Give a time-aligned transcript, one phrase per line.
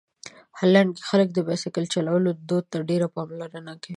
[0.59, 3.89] هالنډ کې خلک د بایسکل چلولو دود ډېره پاملرنه کوي.